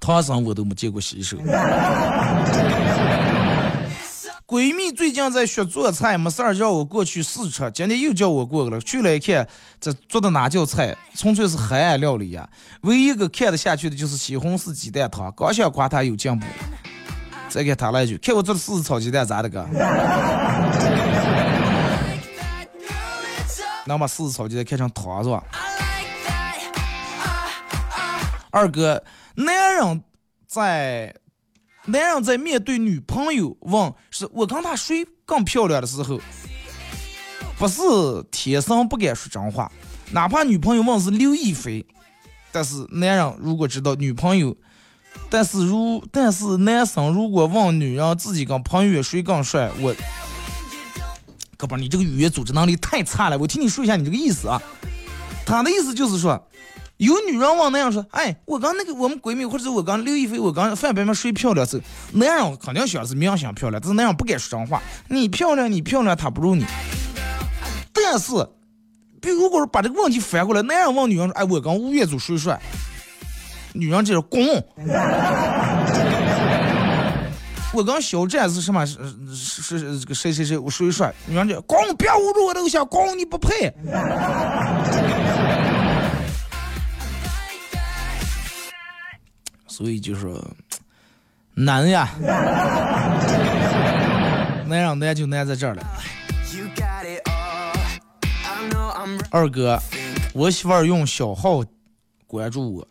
[0.00, 1.36] 唐僧我都没见过洗手。
[4.50, 7.70] 闺蜜最近在学做菜，没事儿叫我过去试吃。
[7.70, 9.46] 今天又叫我过去了，去了一看，
[9.80, 12.50] 这做的哪叫菜，纯粹是黑暗料理呀！
[12.80, 15.32] 唯一一个看得下去的就是西红柿鸡蛋汤。
[15.36, 16.44] 刚想夸他有进步，
[17.48, 19.64] 再给他来一句：看我做的柿子炒鸡蛋咋的个？
[23.86, 25.44] 能 把柿子炒鸡蛋看成汤是吧？
[28.50, 29.00] 二哥，
[29.36, 30.02] 男人
[30.48, 31.14] 在。
[31.90, 36.20] 男人在面对女朋友问是我跟她谁更漂亮的时候，
[37.58, 37.82] 不是
[38.30, 39.70] 天生不敢说真话。
[40.12, 41.84] 哪怕女朋友问是刘亦菲，
[42.52, 44.56] 但是男人如果知道女朋友，
[45.28, 49.94] 但是如但是男生如果问女人自己跟朋友谁更帅，我，
[51.56, 53.38] 哥们你这个语言组织能力太差了。
[53.38, 54.60] 我听你说一下你这个意思啊。
[55.44, 56.46] 他的意思就是说。
[57.00, 61.66] 有女人往那样说，哎，我刚那个我们闺蜜，或者我刚刘亦菲，我刚范冰冰谁漂亮？
[61.66, 61.80] 是
[62.12, 64.82] 那样肯定想是明星漂亮，但是那样不敢说真话。
[65.08, 66.66] 你漂亮，你漂亮，她不如你。
[67.90, 68.46] 但是，
[69.18, 72.60] 比如果说把这个问题反过来，那样问女人说，哎，我刚吴彦祖谁帅？
[73.72, 74.62] 女人接着滚。
[77.72, 78.84] 我刚肖战是什么？
[78.84, 78.98] 是
[79.34, 81.14] 是这个谁谁谁我谁帅？
[81.26, 83.72] 女人就滚，不要侮辱我的偶像，滚，你不配。
[89.80, 90.38] 所以就说
[91.54, 92.10] 难呀，
[94.66, 95.82] 难让难就难在这儿了。
[99.30, 99.80] 二哥，
[100.34, 101.64] 我媳妇儿用小号
[102.26, 102.86] 关注我，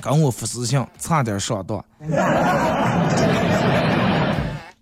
[0.00, 1.84] 跟我发私信，差点上当。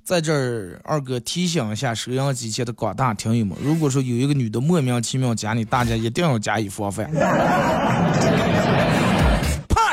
[0.04, 7.10] 在这儿，二哥提醒一下收音机前的广大听友们，如果说有一个女的莫名其妙加你，大家一定要加以防范。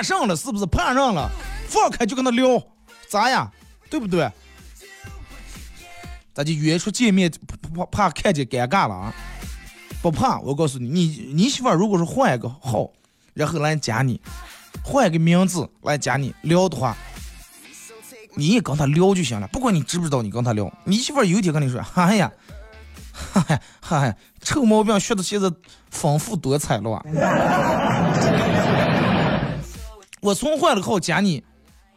[0.01, 0.65] 上了是不是？
[0.65, 1.29] 怕上了，
[1.67, 2.61] 放开就跟他聊，
[3.09, 3.51] 咋呀？
[3.89, 4.29] 对不对？
[6.33, 7.29] 咱就约出见面，
[7.75, 9.13] 怕怕看见尴尬了啊？
[10.01, 12.89] 不怕，我告诉你，你你媳妇如果是换一个号，
[13.33, 14.19] 然后来加你，
[14.83, 16.95] 换一个名字来加你聊的话。
[18.33, 20.71] 你也跟他聊就行了，不管你知不知道，你跟他聊。
[20.85, 22.31] 你媳妇有一天跟你说：“哎呀，
[23.11, 25.51] 嗨嗨，臭毛病学的现在
[25.89, 27.05] 丰富多彩了。”
[30.21, 31.43] 我从换了号加你，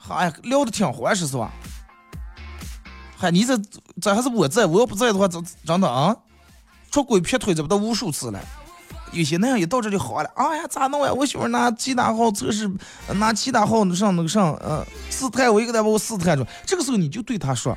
[0.09, 1.53] 哎呀，聊的挺欢实是吧？
[3.17, 3.57] 嗨，你这
[4.01, 6.17] 这还是我在，我要不在的话，这真的啊，
[6.91, 8.41] 出轨劈腿这不都无数次了？
[9.13, 11.13] 有些那样一到这就好了，哎呀，咋弄呀？
[11.13, 12.69] 我媳妇拿其他号测试，
[13.13, 16.47] 拿其他号上那个上，呃，试探我一个再把我试探住。
[16.65, 17.77] 这个时候你就对他说：“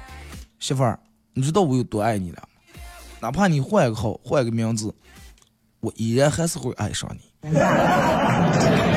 [0.59, 0.97] 媳妇儿，
[1.33, 2.41] 你知道我有多爱你了？
[3.19, 4.95] 哪怕你换一个号，换一个名字，
[5.81, 7.19] 我依然还是会爱上你。”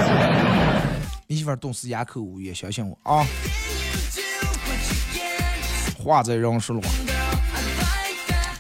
[1.31, 3.25] 你媳妇儿懂事哑口无言，相信我啊。
[5.97, 6.89] 话在人说了话。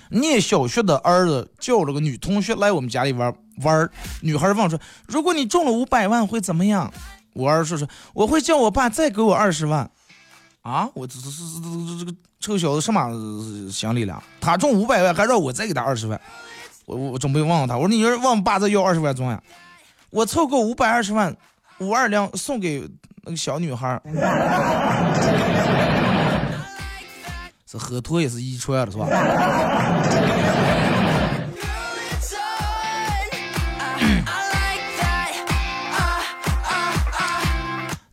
[0.08, 3.90] 念小学的儿子叫了个女同学来我们家里玩玩儿。
[4.20, 6.88] 女孩问说：“如果你中了五百万会怎么样？”
[7.34, 9.90] 我儿说：“说我会叫我爸再给我二十万。”
[10.62, 10.88] 啊！
[10.94, 14.22] 我这这这这这个臭小子什么想理了？
[14.40, 16.20] 他中五百万还让我再给他二十万？
[16.86, 19.42] 我我准备问问他，我说你要是问爸再要二十万中呀？
[20.10, 21.36] 我凑够五百二十万，
[21.80, 22.88] 五二零送给
[23.22, 24.00] 那个小女孩。
[27.66, 29.06] 这河图也是遗传的，是吧？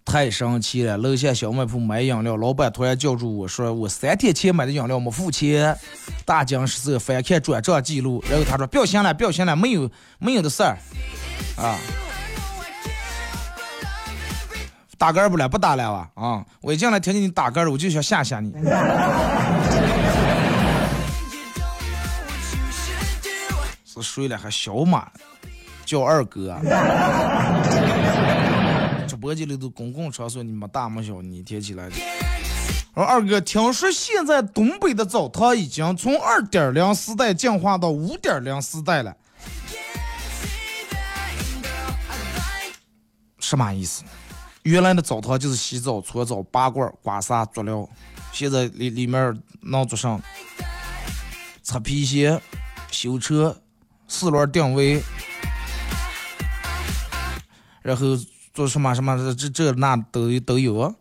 [0.05, 0.95] 太生气了！
[0.97, 5.75] 楼下小卖铺买饮料，老板突然叫住我说：“我三天前买的饮料没付钱。”
[6.23, 9.89] 大惊失色，翻看转账记录，然后他说：“不要想了，不要想了，没有
[10.19, 10.77] 没有的事儿。”
[11.57, 11.77] 啊。
[14.97, 16.09] 打嗝不了，不打了啊！
[16.15, 18.51] 啊，我一进来听见你打嗝了，我就想吓吓你。
[23.85, 25.07] 是睡了还小马
[25.85, 26.57] 叫二哥。
[29.07, 31.95] 直播间里都公共场所，你没大没小，你贴起来的。
[32.93, 39.15] 说二哥，听说现在东北的澡堂已经从二点零时代进化到五点零时代了，
[43.39, 44.03] 什么意思？
[44.67, 47.87] 原来的澡堂就是洗澡、搓澡、拔罐、刮痧、足疗，
[48.33, 50.21] 现在里里面弄做上
[51.63, 52.37] 擦皮鞋、
[52.91, 53.57] 修车、
[54.09, 55.01] 四轮定位，
[57.81, 58.07] 然后
[58.53, 60.93] 做什么什么这这那都都有，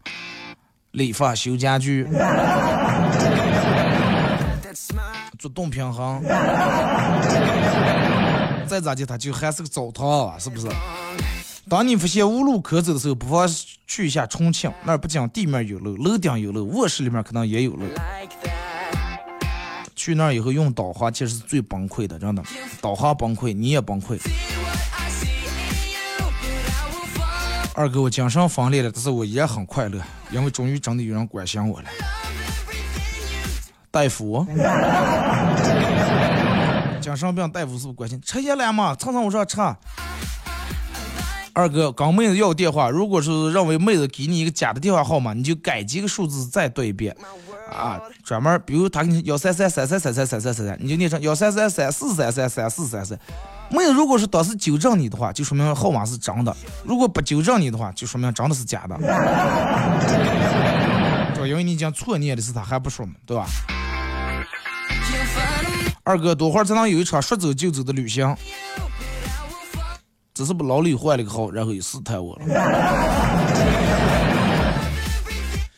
[0.92, 2.06] 理发、修家具、
[5.40, 6.22] 做动平衡，
[8.68, 10.68] 再咋地他就还是个澡堂，是不是？
[11.68, 13.44] 当你发现无路可走的时候，不妨
[13.88, 17.84] 去一下重庆，那儿不仅地面有路，楼顶有路，卧室里面可能也有楼。
[19.96, 22.42] 去那儿以后用导航，其实是最崩溃的，真的。
[22.80, 24.16] 导航崩溃，你也崩溃。
[27.74, 30.00] 二哥，我精神分裂了，但是我也很快乐，
[30.30, 31.88] 因为终于真的有人关心我了。
[33.90, 34.46] 大夫，
[37.02, 38.20] 精神病大夫是不是关心？
[38.22, 38.94] 吃药了吗？
[38.94, 39.56] 蹭蹭我说吃。
[41.56, 47.16] 二哥，刚妹子要电话，如果是认为妹子给你一个假的电话号码，你就改几个数字再对一遍，
[47.72, 53.18] 啊，专门，比如他给你幺三三三三三三三三三，你就念成幺三三三四三三三四三三。
[53.70, 56.52] 妹子如果是当时纠正你的话，就说明号码是真的；
[56.84, 58.94] 如果不纠正你的话，就说明真的是假的。
[61.36, 63.46] 对，因为你讲错念的是他，还不说嘛，对吧？
[66.04, 68.36] 二哥，多会儿才能有一场说走就走的旅行？
[70.36, 72.42] 只是不老李换了个号，然后又试探我了。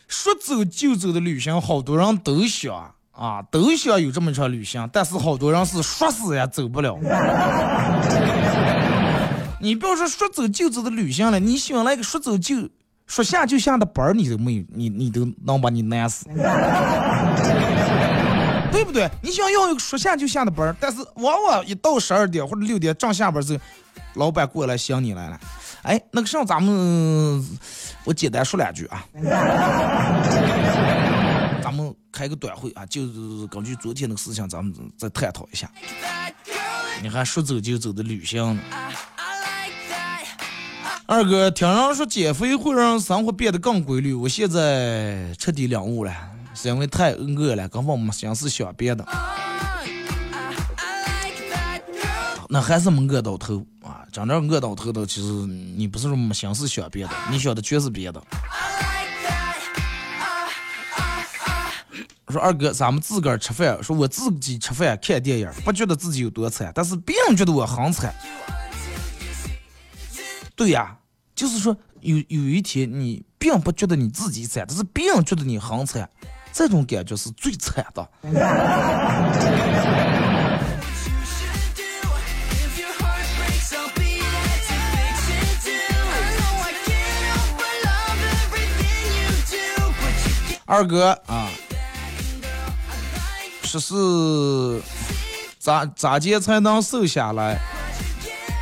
[0.05, 6.99] 说走就走的旅行，好多人都想啊，都想有这么一场旅行，但是好多人是说死也走不了。
[9.61, 12.67] 你不要说说走就走的旅行了，你想来个说走就
[13.07, 16.25] 说下就下的班儿，你都没有，你你都能把你难死，
[18.71, 19.09] 对不对？
[19.21, 23.59] 你想要一个说下就下的班，但是往往一到十二点或者六点正下班时。
[24.15, 25.39] 老板过来想你来了，
[25.83, 27.45] 哎，那个上咱们
[28.03, 29.05] 我简单说两句啊，
[31.61, 35.69] 咱们开个短会啊，就是根据昨天那个事情，咱们再探讨一下。
[37.03, 38.61] 你还说走就走的旅行呢？
[41.05, 46.11] 二哥，听人说减肥会让生活变得更规律，我现在彻底领悟了，
[46.61, 49.05] 是因为太饿了，根本没心思想别的。
[52.49, 54.03] 那还是没饿到头啊！
[54.11, 58.21] 真正饿到头的，其实你不是说没心思想别的，你想的全是别的。
[62.27, 68.13] 说二哥，咱们自个儿吃饭，说我自己吃饭看电影，不觉得自己有多惨，但是别人觉得我很惨。
[70.57, 70.97] 对呀，
[71.33, 76.09] 就是说有有一天你并不觉得你自己惨，但是别人觉得你很惨，
[76.53, 78.09] 这种感觉是最惨的。
[90.65, 91.49] 二哥啊，
[93.63, 94.81] 说是
[95.57, 97.59] 咋咋接才能瘦下来？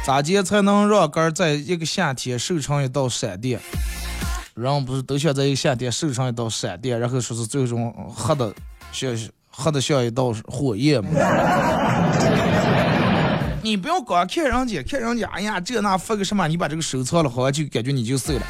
[0.06, 3.60] 咋接才能让根在一个夏天瘦成一道闪电？
[4.58, 8.52] 人不是都想在一个夏天瘦成一道闪电，然后说是最终黑的
[8.92, 9.16] 像
[9.52, 11.12] 黑的像一道火焰吗？
[13.62, 18.42] 你不要光看人家，看人家，哎呀，这那发个什么，你把这个收藏了，好像就感觉你就瘦了。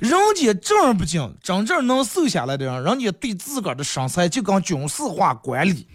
[0.00, 5.86] 人家正儿八经、真正能瘦下来的人，人家对自个儿的身材就跟军事化管理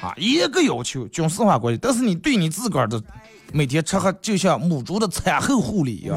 [0.00, 1.76] 啊一个要求，军事化管理。
[1.76, 2.98] 但是你对你自个儿的
[3.52, 6.16] 每天吃喝，就像母猪的产后护理一样，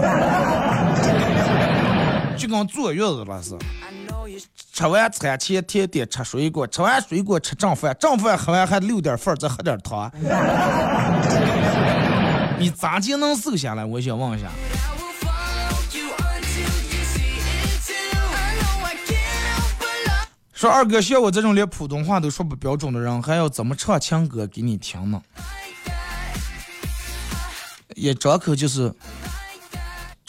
[2.38, 3.66] 就跟坐月子了似的。
[4.72, 10.12] 吃完餐前甜点吃水果，吃完水果吃正饭，正饭喝完还留点饭，再喝点汤。
[12.60, 13.84] 你咋就能瘦下来？
[13.84, 14.50] 我想问一下。
[20.54, 25.22] 说二哥，像我这种连普通话都说不标准的人，还要怎么唱情歌给你听呢？
[27.96, 28.94] 一张口就是“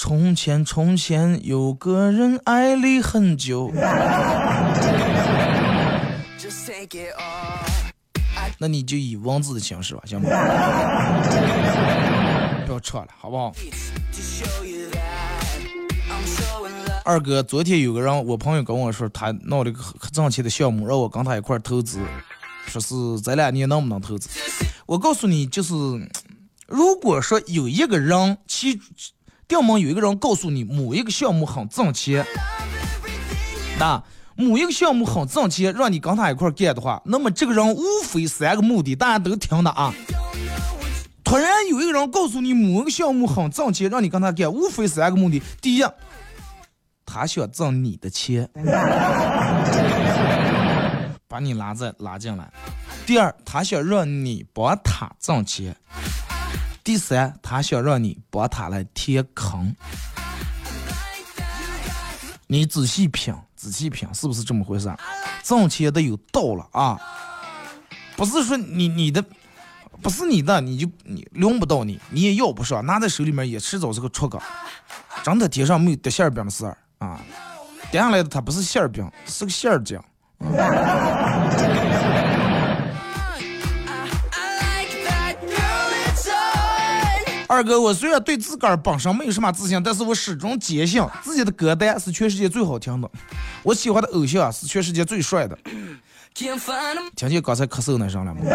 [0.00, 3.72] 从前从前有个人爱你很久”，
[8.58, 10.28] 那你就以文字的形式吧，行吗？
[12.64, 13.52] 不要唱了，好不好？
[17.04, 21.98] 二哥，昨天有个人，我朋友跟我说，他弄了个很挣钱的项目，让我跟他一块投资，
[22.68, 24.28] 说是咱俩你能不能投资？
[24.86, 25.74] 我告诉你，就是
[26.68, 28.80] 如果说有一个人，其
[29.48, 32.26] 掉门有一个人告诉你某一个项目很挣钱，
[33.78, 34.02] 那
[34.36, 39.94] 某一个项目很挣钱，让你跟他一块干的话，那么这个人无非三个目的，大家都听的啊。
[41.24, 45.84] 突然有一个人告诉你某一个项目很挣钱，让你跟他干，无非三个目的，第一。
[47.06, 48.46] 他想挣你的钱，
[51.26, 52.52] 把你拉在拉进来。
[53.06, 55.74] 第二，他想让你帮他挣钱。
[56.88, 59.76] 第三，他想让你帮他来填坑。
[62.46, 64.90] 你仔细品，仔细品，是不是这么回事？
[65.42, 66.98] 挣钱得有道了啊！
[68.16, 69.22] 不是说你你的
[70.00, 74.40] 不是你的，你就你轮不到你，你也要不上，拿在手里面也迟早是个出梗。
[75.22, 76.74] 真的天上没有掉馅饼的事儿。
[77.00, 77.20] 啊，
[77.90, 80.02] 掉下来的它不是馅饼，是个馅儿酱。
[87.48, 93.10] 二哥，我虽然对自个儿本身没有什么自信，但是我始终坚信自己的歌单是全世界最好听的，
[93.62, 95.58] 我喜欢的偶像啊是全世界最帅的。
[96.34, 96.54] 听
[97.28, 98.40] 见刚才咳嗽那声了吗？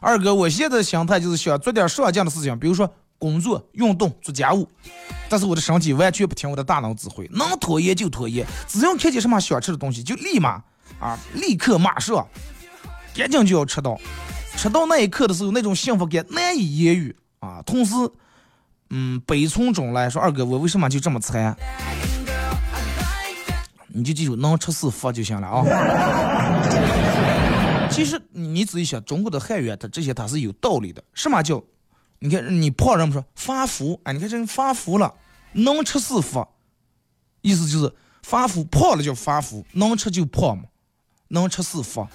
[0.00, 2.92] 二哥，我现在的心态就是想做点上进的事情，比如说。
[3.20, 4.68] 工作、运动、做家务，
[5.28, 10.62] 但是我的身体完全不听我的大脑指挥，能拖延就拖延，只要看见什么想吃的东西，就立马
[11.00, 12.24] 啊，立刻马上，
[13.18, 13.98] 赶紧就要吃到，
[14.56, 17.60] 吃到那一刻的时候，那种幸福感难以言喻啊！
[17.66, 17.96] 同时，
[18.90, 21.56] 嗯，悲从中来，说二哥，我为什么就这么惨？
[23.88, 25.64] 你就记住，能吃是福就行了啊！
[27.90, 31.60] 其实你仔细想，中国的汉语它这些它是有道理的，什么叫？
[32.20, 35.12] 你看，你胖人们说发福，哎，你看这发福了，
[35.54, 36.46] 能吃是福，
[37.40, 37.92] 意思就是
[38.22, 40.66] 发福胖了叫发福，能吃就胖嘛，
[41.26, 42.06] 能吃是福，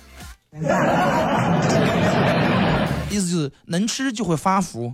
[3.10, 4.93] 意思就是能吃就会发福。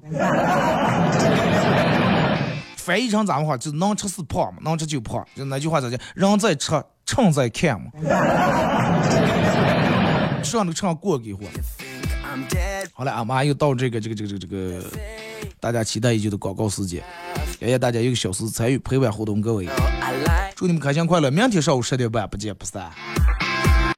[2.75, 5.99] 翻译成咱们话就是能吃是胖嘛，能吃就胖，就那句话咋讲？
[6.15, 6.71] 人在吃，
[7.05, 7.91] 秤在看嘛，
[10.43, 11.41] 上都秤过给货。
[12.93, 14.83] 好了，俺妈又到这个这个这个这个这个
[15.59, 17.03] 大家期待已久的广告时间，
[17.59, 19.67] 感谢大家一个小时参与陪伴互动，各位，
[20.55, 22.89] 祝你们开心快乐，明天上午十点半不见不散。